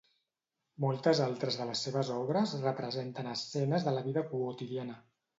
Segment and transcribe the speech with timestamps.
[0.83, 4.97] Moltes altres de les seves obres representen escenes de la vida quotidiana.